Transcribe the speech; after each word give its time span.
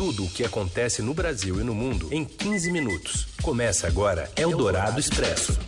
tudo 0.00 0.24
o 0.24 0.30
que 0.30 0.42
acontece 0.42 1.02
no 1.02 1.12
Brasil 1.12 1.60
e 1.60 1.62
no 1.62 1.74
mundo 1.74 2.08
em 2.10 2.24
15 2.24 2.72
minutos. 2.72 3.28
Começa 3.42 3.86
agora 3.86 4.30
Eldorado 4.34 4.98
Expresso. 4.98 5.60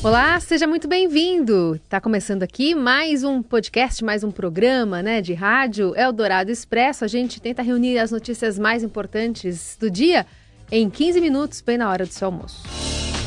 Olá, 0.00 0.38
seja 0.38 0.64
muito 0.64 0.86
bem-vindo. 0.86 1.74
Está 1.74 2.00
começando 2.00 2.44
aqui 2.44 2.72
mais 2.72 3.24
um 3.24 3.42
podcast, 3.42 4.04
mais 4.04 4.22
um 4.22 4.30
programa, 4.30 5.02
né, 5.02 5.20
de 5.20 5.34
rádio 5.34 5.92
Eldorado 5.96 6.52
Expresso. 6.52 7.04
A 7.04 7.08
gente 7.08 7.40
tenta 7.40 7.62
reunir 7.62 7.98
as 7.98 8.12
notícias 8.12 8.56
mais 8.56 8.84
importantes 8.84 9.76
do 9.80 9.90
dia 9.90 10.24
em 10.70 10.88
15 10.88 11.20
minutos, 11.20 11.60
bem 11.60 11.76
na 11.76 11.90
hora 11.90 12.06
do 12.06 12.12
seu 12.12 12.26
almoço. 12.26 12.62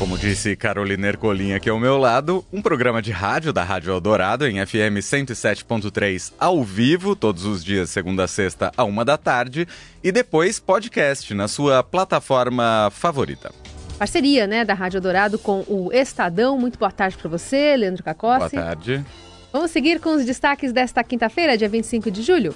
Como 0.02 0.18
disse 0.18 0.56
Carolina 0.56 1.06
Ercolim 1.06 1.52
aqui 1.52 1.70
ao 1.70 1.78
meu 1.78 1.96
lado, 1.96 2.44
um 2.52 2.60
programa 2.60 3.00
de 3.00 3.12
rádio 3.12 3.52
da 3.52 3.62
Rádio 3.62 3.92
Eldorado 3.92 4.44
em 4.44 4.54
FM 4.54 4.98
107.3 4.98 6.32
ao 6.40 6.64
vivo, 6.64 7.14
todos 7.14 7.44
os 7.44 7.62
dias, 7.62 7.88
segunda 7.88 8.24
a 8.24 8.26
sexta, 8.26 8.72
a 8.76 8.82
uma 8.82 9.04
da 9.04 9.16
tarde, 9.16 9.64
e 10.02 10.10
depois 10.10 10.58
podcast 10.58 11.32
na 11.34 11.46
sua 11.46 11.84
plataforma 11.84 12.90
favorita. 12.90 13.52
Parceria, 13.96 14.44
né, 14.44 14.64
da 14.64 14.74
Rádio 14.74 14.98
Eldorado 14.98 15.38
com 15.38 15.64
o 15.68 15.92
Estadão. 15.92 16.58
Muito 16.58 16.80
boa 16.80 16.90
tarde 16.90 17.16
para 17.16 17.30
você, 17.30 17.76
Leandro 17.76 18.02
Cacossi. 18.02 18.56
Boa 18.56 18.64
tarde. 18.64 19.04
Vamos 19.52 19.70
seguir 19.70 20.00
com 20.00 20.16
os 20.16 20.24
destaques 20.24 20.72
desta 20.72 21.04
quinta-feira, 21.04 21.56
dia 21.56 21.68
25 21.68 22.10
de 22.10 22.22
julho. 22.22 22.52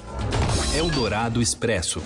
Eldorado 0.75 1.41
Expresso. 1.41 2.03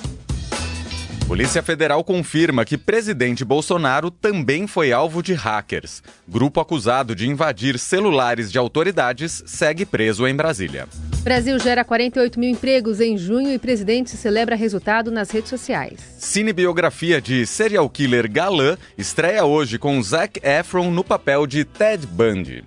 Polícia 1.31 1.63
Federal 1.63 2.03
confirma 2.03 2.65
que 2.65 2.77
presidente 2.77 3.45
Bolsonaro 3.45 4.11
também 4.11 4.67
foi 4.67 4.91
alvo 4.91 5.23
de 5.23 5.33
hackers. 5.33 6.03
Grupo 6.27 6.59
acusado 6.59 7.15
de 7.15 7.29
invadir 7.29 7.79
celulares 7.79 8.51
de 8.51 8.59
autoridades 8.59 9.41
segue 9.47 9.87
preso 9.87 10.27
em 10.27 10.35
Brasília. 10.35 10.89
Brasil 11.23 11.57
gera 11.61 11.85
48 11.85 12.41
mil 12.41 12.51
empregos 12.51 13.01
em 13.01 13.17
junho 13.17 13.55
e 13.55 13.61
presidente 13.61 14.17
celebra 14.17 14.57
resultado 14.57 15.13
nas 15.13 15.31
redes 15.31 15.51
sociais. 15.51 16.01
Cinebiografia 16.19 17.21
de 17.23 17.47
serial 17.47 17.89
killer 17.89 18.29
galã 18.29 18.77
estreia 18.99 19.45
hoje 19.45 19.79
com 19.79 20.03
Zac 20.03 20.41
Efron 20.43 20.91
no 20.91 21.05
papel 21.05 21.47
de 21.47 21.65
Ted 21.65 22.09
Bundy. 22.09 22.65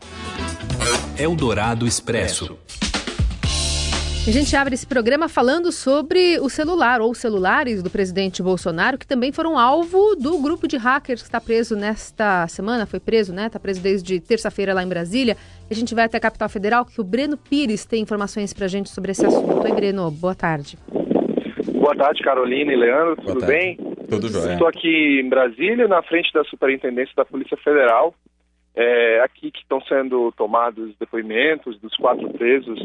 Eldorado 1.17 1.85
Expresso. 1.85 2.57
A 4.25 4.31
gente 4.31 4.55
abre 4.55 4.73
esse 4.73 4.87
programa 4.87 5.27
falando 5.27 5.69
sobre 5.69 6.39
o 6.39 6.47
celular 6.47 7.01
ou 7.01 7.13
celulares 7.13 7.83
do 7.83 7.89
presidente 7.89 8.41
Bolsonaro, 8.41 8.97
que 8.97 9.05
também 9.05 9.33
foram 9.33 9.59
alvo 9.59 10.15
do 10.15 10.41
grupo 10.41 10.65
de 10.65 10.77
hackers 10.77 11.21
que 11.21 11.27
está 11.27 11.41
preso 11.41 11.75
nesta 11.75 12.47
semana, 12.47 12.85
foi 12.85 13.01
preso, 13.01 13.33
né? 13.33 13.47
Está 13.47 13.59
preso 13.59 13.83
desde 13.83 14.21
terça-feira 14.21 14.73
lá 14.73 14.81
em 14.81 14.87
Brasília. 14.87 15.35
A 15.69 15.73
gente 15.73 15.93
vai 15.93 16.05
até 16.05 16.15
a 16.15 16.21
capital 16.21 16.47
federal, 16.47 16.85
que 16.85 17.01
o 17.01 17.03
Breno 17.03 17.35
Pires 17.35 17.85
tem 17.85 18.01
informações 18.01 18.53
para 18.53 18.63
a 18.63 18.69
gente 18.69 18.89
sobre 18.89 19.11
esse 19.11 19.25
assunto. 19.25 19.61
Oi, 19.61 19.73
Breno, 19.73 20.09
boa 20.09 20.33
tarde. 20.33 20.77
Boa 21.73 21.93
tarde, 21.93 22.23
Carolina 22.23 22.71
e 22.71 22.77
Leandro, 22.77 23.17
tudo 23.17 23.41
tarde. 23.41 23.45
bem? 23.45 23.77
Tudo 24.09 24.29
jóia. 24.29 24.53
Estou 24.53 24.69
aqui 24.69 25.19
em 25.21 25.27
Brasília, 25.27 25.85
na 25.85 26.01
frente 26.01 26.31
da 26.33 26.45
Superintendência 26.45 27.13
da 27.17 27.25
Polícia 27.25 27.57
Federal. 27.57 28.15
É 28.75 29.19
aqui 29.21 29.51
que 29.51 29.59
estão 29.59 29.81
sendo 29.81 30.31
tomados 30.31 30.95
depoimentos 30.99 31.79
dos 31.79 31.95
quatro 31.95 32.27
presos 32.33 32.79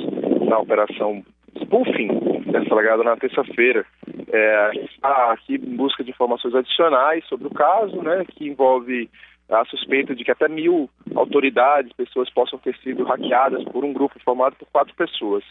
na 0.46 0.58
operação 0.58 1.24
spoofing, 1.62 2.42
deflagrada 2.50 3.02
na 3.02 3.16
terça-feira. 3.16 3.86
É, 4.30 4.70
aqui 5.02 5.54
em 5.54 5.76
busca 5.76 6.04
de 6.04 6.10
informações 6.10 6.54
adicionais 6.54 7.24
sobre 7.26 7.46
o 7.46 7.54
caso, 7.54 8.02
né, 8.02 8.24
que 8.28 8.46
envolve 8.46 9.08
a 9.48 9.64
suspeita 9.64 10.14
de 10.14 10.24
que 10.24 10.30
até 10.30 10.46
mil 10.46 10.90
autoridades, 11.14 11.92
pessoas 11.94 12.28
possam 12.30 12.58
ter 12.58 12.76
sido 12.78 13.04
hackeadas 13.04 13.64
por 13.64 13.82
um 13.82 13.94
grupo 13.94 14.20
formado 14.22 14.56
por 14.56 14.68
quatro 14.68 14.94
pessoas. 14.94 15.42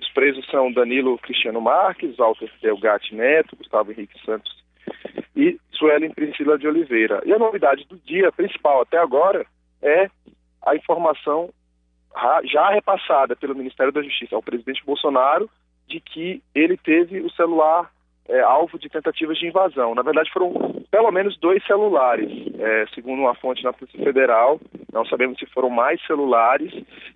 Os 0.00 0.10
presos 0.10 0.44
são 0.50 0.72
Danilo 0.72 1.16
Cristiano 1.18 1.60
Marques, 1.60 2.16
Walter 2.16 2.50
Delgatti 2.60 3.14
Neto, 3.14 3.56
Gustavo 3.56 3.92
Henrique 3.92 4.20
Santos 4.24 4.52
e 5.36 5.58
Suelen 5.70 6.10
Priscila 6.10 6.58
de 6.58 6.66
Oliveira. 6.66 7.22
E 7.24 7.32
a 7.32 7.38
novidade 7.38 7.86
do 7.88 7.96
dia 8.04 8.32
principal 8.32 8.82
até 8.82 8.98
agora 8.98 9.46
é 9.86 10.10
a 10.64 10.74
informação 10.74 11.50
já 12.44 12.70
repassada 12.70 13.36
pelo 13.36 13.54
Ministério 13.54 13.92
da 13.92 14.02
Justiça 14.02 14.34
ao 14.34 14.42
presidente 14.42 14.84
Bolsonaro 14.84 15.48
de 15.86 16.00
que 16.00 16.42
ele 16.54 16.76
teve 16.76 17.20
o 17.20 17.30
celular 17.30 17.90
é, 18.28 18.40
alvo 18.40 18.78
de 18.78 18.88
tentativas 18.88 19.38
de 19.38 19.46
invasão. 19.46 19.94
Na 19.94 20.02
verdade, 20.02 20.32
foram 20.32 20.52
pelo 20.90 21.10
menos 21.12 21.38
dois 21.38 21.64
celulares, 21.64 22.30
é, 22.58 22.86
segundo 22.94 23.20
uma 23.20 23.34
fonte 23.34 23.62
na 23.62 23.72
Polícia 23.72 24.02
Federal. 24.02 24.60
Não 24.92 25.04
sabemos 25.04 25.38
se 25.38 25.46
foram 25.46 25.70
mais 25.70 26.04
celulares. 26.06 26.72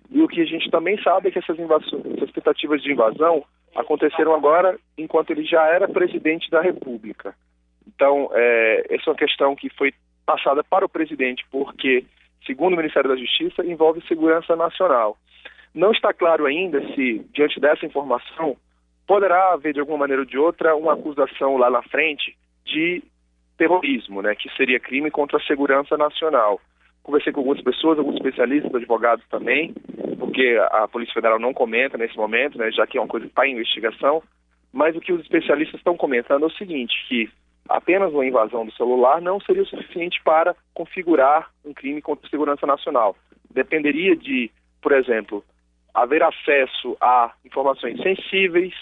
E 0.09 0.21
o 0.21 0.27
que 0.27 0.41
a 0.41 0.45
gente 0.45 0.69
também 0.69 1.01
sabe 1.01 1.27
é 1.27 1.31
que 1.31 1.39
essas, 1.39 1.57
essas 1.59 2.31
tentativas 2.31 2.81
de 2.81 2.91
invasão 2.91 3.43
aconteceram 3.75 4.33
agora 4.33 4.77
enquanto 4.97 5.31
ele 5.31 5.43
já 5.43 5.65
era 5.65 5.87
presidente 5.87 6.49
da 6.49 6.61
República. 6.61 7.33
Então, 7.87 8.29
é, 8.33 8.85
essa 8.89 9.09
é 9.09 9.09
uma 9.09 9.17
questão 9.17 9.55
que 9.55 9.69
foi 9.69 9.93
passada 10.25 10.63
para 10.63 10.85
o 10.85 10.89
presidente, 10.89 11.45
porque 11.51 12.05
segundo 12.45 12.73
o 12.73 12.77
Ministério 12.77 13.09
da 13.09 13.15
Justiça, 13.15 13.65
envolve 13.65 14.01
segurança 14.07 14.55
nacional. 14.55 15.17
Não 15.73 15.91
está 15.91 16.13
claro 16.13 16.45
ainda 16.45 16.81
se, 16.93 17.25
diante 17.33 17.59
dessa 17.59 17.85
informação, 17.85 18.57
poderá 19.07 19.53
haver 19.53 19.73
de 19.73 19.79
alguma 19.79 19.99
maneira 19.99 20.21
ou 20.21 20.25
de 20.25 20.37
outra 20.37 20.75
uma 20.75 20.93
acusação 20.93 21.57
lá 21.57 21.69
na 21.69 21.81
frente 21.83 22.35
de 22.65 23.03
terrorismo, 23.57 24.21
né, 24.21 24.35
que 24.35 24.49
seria 24.55 24.79
crime 24.79 25.11
contra 25.11 25.37
a 25.37 25.43
segurança 25.43 25.95
nacional. 25.97 26.59
Conversei 27.03 27.31
com 27.31 27.41
algumas 27.41 27.61
pessoas, 27.61 27.97
alguns 27.97 28.15
especialistas, 28.15 28.73
advogados 28.73 29.25
também, 29.29 29.73
porque 30.19 30.59
a 30.71 30.87
Polícia 30.87 31.13
Federal 31.13 31.39
não 31.39 31.53
comenta 31.53 31.97
nesse 31.97 32.15
momento, 32.15 32.57
né, 32.57 32.71
já 32.71 32.85
que 32.85 32.97
é 32.97 33.01
uma 33.01 33.07
coisa 33.07 33.25
que 33.25 33.31
está 33.31 33.47
em 33.47 33.53
investigação, 33.53 34.21
mas 34.73 34.95
o 34.95 35.01
que 35.01 35.11
os 35.11 35.21
especialistas 35.21 35.79
estão 35.79 35.97
comentando 35.97 36.43
é 36.43 36.47
o 36.47 36.51
seguinte, 36.51 36.93
que 37.07 37.29
apenas 37.69 38.13
uma 38.13 38.25
invasão 38.25 38.65
do 38.65 38.73
celular 38.73 39.21
não 39.21 39.39
seria 39.39 39.63
o 39.63 39.67
suficiente 39.67 40.21
para 40.23 40.55
configurar 40.73 41.49
um 41.65 41.73
crime 41.73 42.01
contra 42.01 42.25
a 42.25 42.29
segurança 42.29 42.65
nacional. 42.65 43.15
Dependeria 43.49 44.15
de, 44.15 44.51
por 44.81 44.91
exemplo, 44.91 45.43
haver 45.93 46.23
acesso 46.23 46.95
a 46.99 47.33
informações 47.45 48.01
sensíveis 48.01 48.73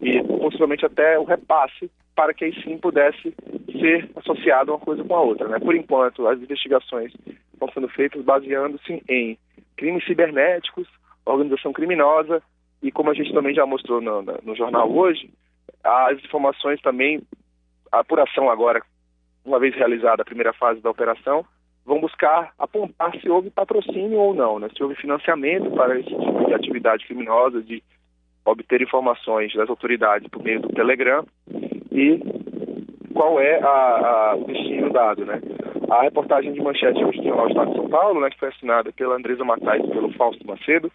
e 0.00 0.22
possivelmente 0.22 0.84
até 0.84 1.18
o 1.18 1.24
repasse 1.24 1.90
para 2.14 2.34
que 2.34 2.44
aí 2.44 2.62
sim 2.62 2.76
pudesse 2.78 3.34
ser 3.72 4.10
associado 4.16 4.72
uma 4.72 4.80
coisa 4.80 5.04
com 5.04 5.14
a 5.14 5.20
outra. 5.20 5.48
Né? 5.48 5.58
Por 5.58 5.74
enquanto, 5.74 6.26
as 6.26 6.40
investigações 6.40 7.12
estão 7.52 7.70
sendo 7.72 7.88
feitas 7.88 8.24
baseando-se 8.24 9.02
em 9.08 9.38
crimes 9.76 10.04
cibernéticos, 10.04 10.88
organização 11.24 11.72
criminosa 11.72 12.42
e 12.82 12.90
como 12.90 13.10
a 13.10 13.14
gente 13.14 13.32
também 13.32 13.54
já 13.54 13.64
mostrou 13.66 14.00
no, 14.00 14.22
no 14.22 14.56
jornal 14.56 14.90
hoje, 14.90 15.30
as 15.84 16.18
informações 16.24 16.80
também 16.80 17.22
a 17.92 18.00
apuração 18.00 18.50
agora, 18.50 18.82
uma 19.44 19.58
vez 19.58 19.74
realizada 19.74 20.22
a 20.22 20.24
primeira 20.24 20.52
fase 20.52 20.80
da 20.80 20.90
operação, 20.90 21.44
vão 21.84 22.00
buscar 22.00 22.52
apontar 22.58 23.18
se 23.18 23.28
houve 23.30 23.50
patrocínio 23.50 24.18
ou 24.18 24.34
não, 24.34 24.58
né? 24.58 24.68
se 24.76 24.82
houve 24.82 24.94
financiamento 24.94 25.70
para 25.70 25.98
esse 25.98 26.10
tipo 26.10 26.44
de 26.46 26.54
atividade 26.54 27.06
criminosa, 27.06 27.62
de 27.62 27.82
obter 28.44 28.82
informações 28.82 29.54
das 29.54 29.68
autoridades 29.70 30.28
por 30.28 30.42
meio 30.42 30.60
do 30.60 30.68
Telegram 30.68 31.24
e 31.90 32.20
qual 33.14 33.40
é 33.40 33.58
a, 33.60 33.66
a, 33.68 34.36
o 34.36 34.44
destino 34.44 34.92
dado. 34.92 35.24
Né? 35.24 35.40
A 35.90 36.02
reportagem 36.02 36.52
de 36.52 36.60
manchete 36.60 37.02
do 37.02 37.12
Jornal 37.12 37.48
Estado 37.48 37.70
de 37.70 37.76
São 37.76 37.88
Paulo, 37.88 38.20
né, 38.20 38.30
que 38.30 38.38
foi 38.38 38.48
assinada 38.48 38.92
pela 38.92 39.16
Andresa 39.16 39.44
Matais 39.44 39.82
e 39.82 39.88
pelo 39.88 40.12
Fausto 40.12 40.46
Macedo, 40.46 40.92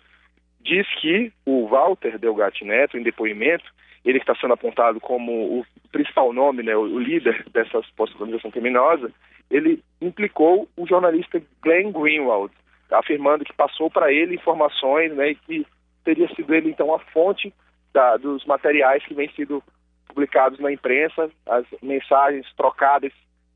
diz 0.62 0.88
que 1.02 1.32
o 1.46 1.68
Walter 1.68 2.18
Delgatti 2.20 2.64
Neto, 2.64 2.98
em 2.98 3.04
depoimento, 3.04 3.66
ele 4.06 4.20
está 4.20 4.36
sendo 4.36 4.54
apontado 4.54 5.00
como 5.00 5.32
o 5.60 5.66
principal 6.14 6.32
nome, 6.32 6.64
né, 6.64 6.76
o 6.76 7.00
líder 7.00 7.44
dessa 7.52 7.82
suposta 7.82 8.16
organização 8.16 8.52
criminosa, 8.52 9.12
ele 9.50 9.84
implicou 10.00 10.70
o 10.78 10.88
jornalista 10.88 11.42
Glenn 11.62 11.92
Greenwald, 11.92 12.54
afirmando 12.92 13.44
que 13.44 13.54
passou 13.54 13.90
para 13.90 14.12
ele 14.12 14.36
informações 14.36 15.12
né, 15.14 15.32
e 15.32 15.36
que 15.36 15.68
teria 16.04 16.28
sido 16.36 16.54
ele, 16.54 16.70
então, 16.70 16.94
a 16.94 17.00
fonte 17.00 17.52
da, 17.92 18.18
dos 18.18 18.46
materiais 18.46 19.04
que 19.06 19.14
vêm 19.14 19.30
sido 19.32 19.64
publicados 20.08 20.60
na 20.60 20.72
imprensa, 20.72 21.30
as 21.48 21.66
mensagens 21.82 22.46
trocadas 22.56 23.12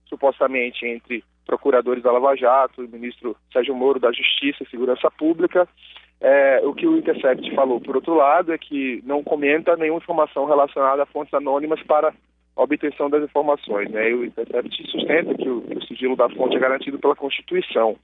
supostamente 0.06 0.86
entre 0.86 1.24
procuradores 1.46 2.02
da 2.02 2.12
Lava 2.12 2.36
Jato, 2.36 2.84
o 2.84 2.90
ministro 2.90 3.36
Sérgio 3.54 3.76
Moro 3.76 4.00
da 4.00 4.12
Justiça 4.12 4.64
e 4.64 4.70
Segurança 4.70 5.12
Pública, 5.12 5.68
é, 6.20 6.62
o 6.64 6.74
que 6.74 6.88
o 6.88 6.98
Intercept 6.98 7.54
falou, 7.54 7.80
por 7.80 7.96
outro 7.96 8.16
lado, 8.16 8.52
é 8.52 8.58
que 8.58 9.04
não 9.06 9.24
comenta 9.24 9.76
nenhuma 9.76 10.00
informação 10.00 10.46
relacionada 10.46 11.04
a 11.04 11.06
fontes 11.06 11.34
anônimas 11.34 11.82
para 11.84 12.14
obtenção 12.64 13.10
das 13.10 13.24
informações. 13.24 13.90
Né? 13.92 14.10
E 14.10 14.14
o 14.14 14.26
Intercept 14.26 14.92
sustenta 14.92 15.34
que 15.36 15.50
o, 15.50 15.62
que 15.62 15.78
o, 15.78 15.84
sigilo 15.86 16.16
da 16.16 16.30
fonte 16.30 16.56
é 16.56 16.60
garantido 16.60 17.00
pela 17.00 17.16
Constituição. 17.16 17.96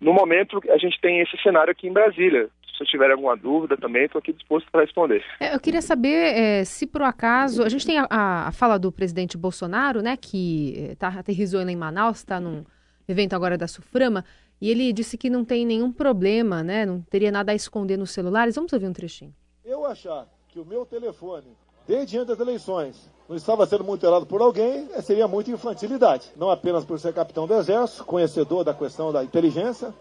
No 0.00 0.12
momento, 0.12 0.60
a 0.70 0.78
gente 0.78 1.00
tem 1.00 1.20
esse 1.20 1.36
cenário 1.42 1.70
aqui 1.70 1.88
em 1.88 1.92
Brasília. 1.92 2.48
Se 2.66 2.78
você 2.78 2.84
tiver 2.84 3.10
alguma 3.10 3.36
dúvida 3.36 3.76
também, 3.76 4.04
estou 4.04 4.18
aqui 4.18 4.32
disposto 4.32 4.70
para 4.70 4.82
responder. 4.82 5.24
É, 5.40 5.54
eu 5.54 5.60
queria 5.60 5.80
saber 5.80 6.36
é, 6.36 6.64
se 6.64 6.86
por 6.86 7.02
acaso. 7.02 7.62
A 7.62 7.68
gente 7.68 7.86
tem 7.86 7.98
a, 7.98 8.06
a, 8.10 8.52
fala 8.52 8.78
do 8.78 8.92
presidente 8.92 9.38
Bolsonaro, 9.38 10.02
né, 10.02 10.16
que 10.16 10.94
tá, 10.98 11.08
aterrizou 11.08 11.60
em 11.62 11.76
Manaus, 11.76 12.18
está 12.18 12.38
num 12.38 12.64
evento 13.08 13.34
agora 13.34 13.56
da 13.56 13.66
Suframa. 13.66 14.24
E 14.60 14.70
ele 14.70 14.92
disse 14.92 15.18
que 15.18 15.28
não 15.28 15.44
tem 15.44 15.66
nenhum 15.66 15.92
problema, 15.92 16.62
né? 16.62 16.86
Não 16.86 17.02
teria 17.02 17.30
nada 17.30 17.52
a 17.52 17.54
esconder 17.54 17.98
nos 17.98 18.10
celulares. 18.10 18.54
Vamos 18.54 18.72
ouvir 18.72 18.86
um 18.86 18.92
trechinho. 18.92 19.34
Eu 19.64 19.84
achar 19.84 20.26
que 20.48 20.58
o 20.58 20.64
meu 20.64 20.86
telefone 20.86 21.48
Desde 21.86 22.06
diante 22.06 22.28
das 22.28 22.40
eleições, 22.40 22.96
não 23.28 23.36
estava 23.36 23.66
sendo 23.66 23.84
mutilado 23.84 24.26
por 24.26 24.40
alguém, 24.40 24.88
eh, 24.92 25.02
seria 25.02 25.28
muita 25.28 25.50
infantilidade. 25.50 26.30
Não 26.36 26.50
apenas 26.50 26.84
por 26.84 26.98
ser 26.98 27.12
capitão 27.12 27.46
do 27.46 27.54
Exército, 27.54 28.04
conhecedor 28.04 28.64
da 28.64 28.74
questão 28.74 29.12
da 29.12 29.22
inteligência, 29.22 29.94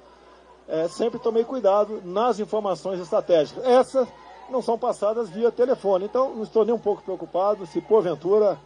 é, 0.68 0.88
sempre 0.88 1.20
tomei 1.20 1.44
cuidado 1.44 2.02
nas 2.04 2.40
informações 2.40 3.00
estratégicas. 3.00 3.64
Essas 3.64 4.08
não 4.50 4.62
são 4.62 4.78
passadas 4.78 5.30
via 5.30 5.52
telefone, 5.52 6.06
então 6.06 6.36
não 6.36 6.44
estou 6.44 6.66
nem 6.66 6.74
um 6.74 6.80
pouco 6.80 7.04
preocupado 7.04 7.66
se 7.66 7.82
porventura 7.82 8.58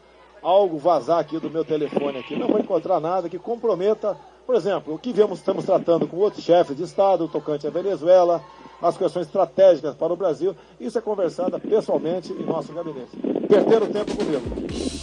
algo 0.42 0.78
vazar 0.78 1.20
aqui 1.20 1.40
do 1.40 1.50
meu 1.50 1.66
telefone 1.66 2.20
aqui. 2.20 2.38
Não 2.38 2.48
vou 2.48 2.60
encontrar 2.60 3.00
nada 3.00 3.30
que 3.30 3.38
comprometa, 3.38 4.18
por 4.46 4.56
exemplo, 4.56 4.94
o 4.94 5.00
que 5.00 5.12
vemos, 5.12 5.40
estamos 5.40 5.66
tratando 5.66 6.08
com 6.08 6.18
outros 6.18 6.44
chefes 6.44 6.76
de 6.76 6.84
Estado, 6.84 7.28
tocante 7.28 7.68
à 7.68 7.70
Venezuela, 7.70 8.42
as 8.82 8.98
questões 8.98 9.28
estratégicas 9.28 9.96
para 9.96 10.14
o 10.14 10.16
Brasil. 10.16 10.56
Isso 10.80 10.98
é 10.98 11.02
conversado 11.02 11.60
pessoalmente 11.60 12.32
em 12.32 12.44
nosso 12.44 12.74
gabinete. 12.74 13.18
Perder 13.48 13.84
o 13.84 13.88
tempo 13.88 14.16
comigo. 14.16 15.00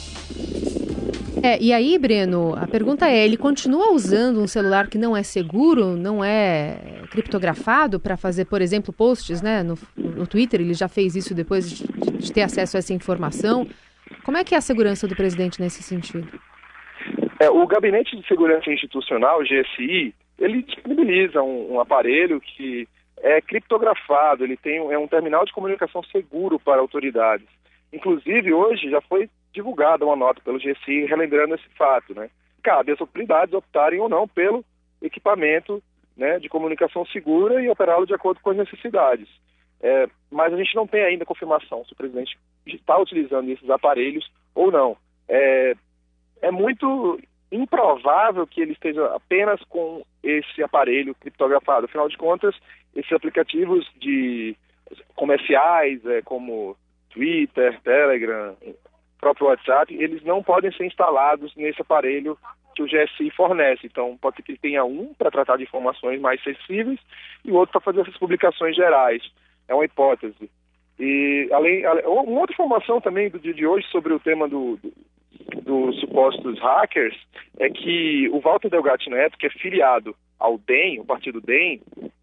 É, 1.42 1.62
e 1.62 1.72
aí, 1.72 1.98
Breno, 1.98 2.54
a 2.56 2.66
pergunta 2.66 3.08
é: 3.08 3.24
ele 3.24 3.36
continua 3.36 3.92
usando 3.92 4.40
um 4.40 4.46
celular 4.46 4.88
que 4.88 4.98
não 4.98 5.16
é 5.16 5.22
seguro, 5.22 5.96
não 5.96 6.24
é 6.24 7.02
criptografado 7.10 8.00
para 8.00 8.16
fazer, 8.16 8.46
por 8.46 8.60
exemplo, 8.60 8.92
posts 8.92 9.42
né, 9.42 9.62
no, 9.62 9.78
no 9.96 10.26
Twitter? 10.26 10.60
Ele 10.60 10.74
já 10.74 10.88
fez 10.88 11.14
isso 11.14 11.34
depois 11.34 11.70
de, 11.70 11.86
de 12.18 12.32
ter 12.32 12.42
acesso 12.42 12.76
a 12.76 12.78
essa 12.78 12.94
informação. 12.94 13.66
Como 14.24 14.36
é 14.36 14.44
que 14.44 14.54
é 14.54 14.58
a 14.58 14.62
segurança 14.62 15.06
do 15.06 15.14
presidente 15.14 15.60
nesse 15.60 15.82
sentido? 15.82 16.28
É, 17.38 17.50
o 17.50 17.66
Gabinete 17.66 18.16
de 18.16 18.26
Segurança 18.26 18.70
Institucional, 18.70 19.40
GSI, 19.42 20.14
ele 20.38 20.62
disponibiliza 20.62 21.42
um, 21.42 21.74
um 21.74 21.80
aparelho 21.80 22.40
que 22.40 22.88
é 23.26 23.40
criptografado, 23.40 24.44
ele 24.44 24.56
tem 24.56 24.76
é 24.92 24.96
um 24.96 25.08
terminal 25.08 25.44
de 25.44 25.52
comunicação 25.52 26.00
seguro 26.04 26.60
para 26.60 26.80
autoridades. 26.80 27.48
Inclusive, 27.92 28.52
hoje 28.52 28.88
já 28.88 29.00
foi 29.00 29.28
divulgada 29.52 30.04
uma 30.04 30.14
nota 30.14 30.40
pelo 30.44 30.60
GSI 30.60 31.06
relembrando 31.06 31.56
esse 31.56 31.68
fato. 31.70 32.14
Né? 32.14 32.30
Cabe 32.62 32.92
às 32.92 33.00
autoridades 33.00 33.52
optarem 33.52 33.98
ou 33.98 34.08
não 34.08 34.28
pelo 34.28 34.64
equipamento 35.02 35.82
né, 36.16 36.38
de 36.38 36.48
comunicação 36.48 37.04
segura 37.06 37.60
e 37.60 37.68
operá-lo 37.68 38.06
de 38.06 38.14
acordo 38.14 38.40
com 38.40 38.50
as 38.50 38.56
necessidades. 38.58 39.28
É, 39.80 40.06
mas 40.30 40.54
a 40.54 40.56
gente 40.56 40.74
não 40.76 40.86
tem 40.86 41.02
ainda 41.02 41.26
confirmação 41.26 41.84
se 41.84 41.94
o 41.94 41.96
presidente 41.96 42.38
está 42.64 42.96
utilizando 42.96 43.50
esses 43.50 43.68
aparelhos 43.68 44.30
ou 44.54 44.70
não. 44.70 44.96
É, 45.28 45.74
é 46.42 46.50
muito 46.52 47.20
improvável 47.50 48.46
que 48.46 48.60
ele 48.60 48.72
esteja 48.72 49.06
apenas 49.14 49.62
com 49.64 50.04
esse 50.22 50.62
aparelho 50.62 51.14
criptografado. 51.14 51.86
Afinal 51.86 52.08
de 52.08 52.16
contas, 52.16 52.54
esses 52.94 53.12
aplicativos 53.12 53.88
de 53.98 54.56
comerciais, 55.14 56.04
é, 56.06 56.22
como 56.22 56.76
Twitter, 57.10 57.80
Telegram, 57.82 58.56
próprio 59.20 59.48
WhatsApp, 59.48 59.94
eles 59.94 60.22
não 60.22 60.42
podem 60.42 60.72
ser 60.72 60.86
instalados 60.86 61.54
nesse 61.56 61.80
aparelho 61.80 62.38
que 62.74 62.82
o 62.82 62.86
GSI 62.86 63.30
fornece. 63.30 63.86
Então, 63.86 64.16
pode 64.20 64.42
que 64.42 64.58
tenha 64.58 64.84
um 64.84 65.14
para 65.14 65.30
tratar 65.30 65.56
de 65.56 65.64
informações 65.64 66.20
mais 66.20 66.42
sensíveis 66.42 67.00
e 67.44 67.50
o 67.50 67.54
outro 67.54 67.72
para 67.72 67.80
fazer 67.80 68.02
essas 68.02 68.18
publicações 68.18 68.76
gerais. 68.76 69.22
É 69.66 69.74
uma 69.74 69.84
hipótese. 69.84 70.50
E 70.98 71.48
além, 71.52 71.84
uma 71.86 72.40
outra 72.40 72.52
informação 72.52 73.00
também 73.00 73.28
do 73.28 73.38
dia 73.38 73.54
de 73.54 73.66
hoje 73.66 73.86
sobre 73.88 74.12
o 74.12 74.20
tema 74.20 74.48
do, 74.48 74.76
do 74.76 74.92
dos 75.62 75.98
supostos 76.00 76.58
hackers 76.58 77.16
é 77.58 77.68
que 77.68 78.28
o 78.30 78.40
Walter 78.40 78.70
Delgatti 78.70 79.10
Neto, 79.10 79.36
que 79.38 79.46
é 79.46 79.50
filiado 79.50 80.14
ao 80.38 80.58
DEM, 80.58 81.00
o 81.00 81.04
partido 81.04 81.40
DEM, 81.40 81.80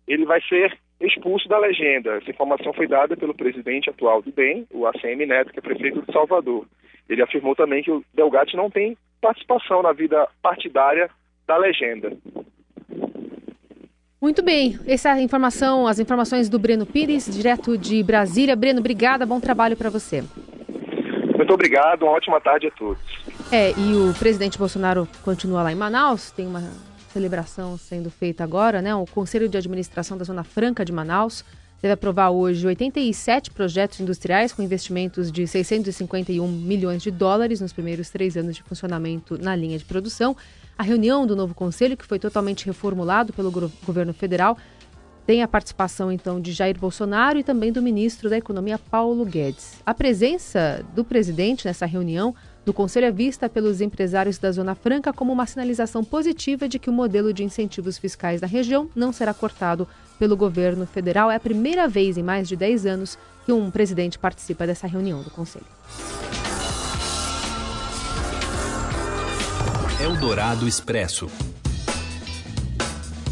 ele 0.07 0.25
vai 0.25 0.41
ser 0.41 0.77
expulso 0.99 1.47
da 1.49 1.57
legenda. 1.57 2.15
Essa 2.15 2.31
informação 2.31 2.73
foi 2.73 2.87
dada 2.87 3.17
pelo 3.17 3.33
presidente 3.33 3.89
atual 3.89 4.21
do 4.21 4.31
DEM, 4.31 4.65
o 4.71 4.85
ACM 4.85 5.25
Neto, 5.25 5.51
que 5.51 5.59
é 5.59 5.61
prefeito 5.61 6.01
de 6.01 6.11
Salvador. 6.11 6.65
Ele 7.09 7.21
afirmou 7.21 7.55
também 7.55 7.83
que 7.83 7.91
o 7.91 8.03
Delgatti 8.13 8.55
não 8.55 8.69
tem 8.69 8.97
participação 9.21 9.81
na 9.81 9.91
vida 9.91 10.27
partidária 10.41 11.09
da 11.47 11.57
legenda. 11.57 12.11
Muito 14.21 14.41
bem, 14.41 14.79
essa 14.87 15.19
informação, 15.19 15.85
as 15.85 15.99
informações 15.99 16.47
do 16.47 16.57
Breno 16.57 16.85
Pires, 16.85 17.25
direto 17.25 17.77
de 17.77 18.01
Brasília. 18.01 18.55
Breno, 18.55 18.79
obrigada, 18.79 19.25
bom 19.25 19.39
trabalho 19.39 19.75
para 19.75 19.89
você. 19.89 20.23
Muito 21.35 21.53
obrigado, 21.53 22.03
uma 22.03 22.11
ótima 22.11 22.39
tarde 22.39 22.67
a 22.67 22.71
todos. 22.71 23.01
É, 23.51 23.71
e 23.71 23.95
o 23.95 24.13
presidente 24.17 24.57
Bolsonaro 24.57 25.07
continua 25.23 25.63
lá 25.63 25.71
em 25.71 25.75
Manaus, 25.75 26.31
tem 26.31 26.45
uma 26.45 26.63
celebração 27.11 27.77
sendo 27.77 28.09
feita 28.09 28.43
agora, 28.43 28.81
né? 28.81 28.93
O 28.95 29.05
Conselho 29.05 29.47
de 29.47 29.57
Administração 29.57 30.17
da 30.17 30.23
Zona 30.23 30.43
Franca 30.43 30.83
de 30.83 30.91
Manaus 30.91 31.43
deve 31.81 31.93
aprovar 31.93 32.29
hoje 32.29 32.65
87 32.65 33.51
projetos 33.51 33.99
industriais 33.99 34.53
com 34.53 34.63
investimentos 34.63 35.31
de 35.31 35.45
651 35.45 36.47
milhões 36.47 37.03
de 37.03 37.11
dólares 37.11 37.59
nos 37.59 37.73
primeiros 37.73 38.09
três 38.09 38.37
anos 38.37 38.55
de 38.55 38.63
funcionamento 38.63 39.37
na 39.37 39.55
linha 39.55 39.77
de 39.77 39.83
produção. 39.83 40.35
A 40.77 40.81
reunião 40.81 41.27
do 41.27 41.35
novo 41.35 41.53
conselho, 41.53 41.97
que 41.97 42.05
foi 42.05 42.17
totalmente 42.17 42.65
reformulado 42.65 43.33
pelo 43.33 43.51
governo 43.51 44.13
federal, 44.13 44.57
tem 45.25 45.41
a 45.41 45.47
participação 45.47 46.11
então 46.11 46.39
de 46.39 46.51
Jair 46.51 46.77
Bolsonaro 46.77 47.39
e 47.39 47.43
também 47.43 47.71
do 47.71 47.81
ministro 47.81 48.29
da 48.29 48.37
Economia 48.37 48.77
Paulo 48.77 49.25
Guedes. 49.25 49.81
A 49.85 49.93
presença 49.93 50.83
do 50.93 51.03
presidente 51.03 51.65
nessa 51.65 51.85
reunião 51.85 52.35
do 52.65 52.73
Conselho 52.73 53.07
é 53.07 53.11
vista 53.11 53.49
pelos 53.49 53.81
empresários 53.81 54.37
da 54.37 54.51
Zona 54.51 54.75
Franca 54.75 55.11
como 55.11 55.33
uma 55.33 55.45
sinalização 55.45 56.03
positiva 56.03 56.67
de 56.67 56.79
que 56.79 56.89
o 56.89 56.93
modelo 56.93 57.33
de 57.33 57.43
incentivos 57.43 57.97
fiscais 57.97 58.39
da 58.39 58.47
região 58.47 58.89
não 58.95 59.11
será 59.11 59.33
cortado 59.33 59.87
pelo 60.17 60.37
governo 60.37 60.85
federal. 60.85 61.29
É 61.29 61.35
a 61.35 61.39
primeira 61.39 61.87
vez 61.87 62.17
em 62.17 62.23
mais 62.23 62.47
de 62.47 62.55
10 62.55 62.85
anos 62.85 63.17
que 63.45 63.51
um 63.51 63.69
presidente 63.69 64.17
participa 64.17 64.65
dessa 64.65 64.87
reunião 64.87 65.21
do 65.21 65.29
Conselho. 65.29 65.65
Eldorado 70.01 70.67
Expresso. 70.67 71.29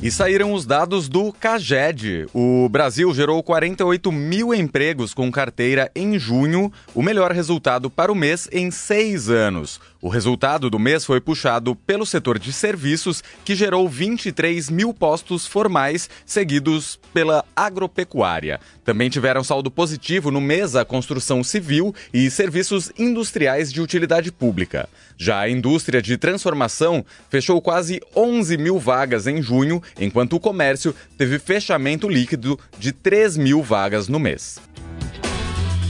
E 0.03 0.09
saíram 0.09 0.51
os 0.51 0.65
dados 0.65 1.07
do 1.07 1.31
CAGED. 1.31 2.25
O 2.33 2.67
Brasil 2.67 3.13
gerou 3.13 3.43
48 3.43 4.11
mil 4.11 4.51
empregos 4.51 5.13
com 5.13 5.31
carteira 5.31 5.91
em 5.95 6.17
junho, 6.17 6.73
o 6.95 7.03
melhor 7.03 7.31
resultado 7.31 7.87
para 7.87 8.11
o 8.11 8.15
mês 8.15 8.49
em 8.51 8.71
seis 8.71 9.29
anos. 9.29 9.79
O 10.01 10.09
resultado 10.09 10.67
do 10.67 10.79
mês 10.79 11.05
foi 11.05 11.21
puxado 11.21 11.75
pelo 11.75 12.07
setor 12.07 12.39
de 12.39 12.51
serviços, 12.51 13.23
que 13.45 13.53
gerou 13.53 13.87
23 13.87 14.67
mil 14.71 14.95
postos 14.95 15.45
formais, 15.45 16.09
seguidos 16.25 16.99
pela 17.13 17.45
agropecuária. 17.55 18.59
Também 18.83 19.11
tiveram 19.11 19.43
saldo 19.43 19.69
positivo 19.69 20.31
no 20.31 20.41
mês 20.41 20.75
a 20.75 20.83
construção 20.83 21.43
civil 21.43 21.93
e 22.11 22.31
serviços 22.31 22.91
industriais 22.97 23.71
de 23.71 23.79
utilidade 23.79 24.31
pública. 24.31 24.89
Já 25.15 25.41
a 25.41 25.49
indústria 25.49 26.01
de 26.01 26.17
transformação 26.17 27.05
fechou 27.29 27.61
quase 27.61 28.01
11 28.15 28.57
mil 28.57 28.79
vagas 28.79 29.27
em 29.27 29.39
junho 29.39 29.83
enquanto 29.99 30.35
o 30.35 30.39
comércio 30.39 30.95
teve 31.15 31.37
fechamento 31.37 32.09
líquido 32.09 32.59
de 32.79 32.91
3 32.91 33.37
mil 33.37 33.61
vagas 33.61 34.07
no 34.07 34.19
mês. 34.19 34.59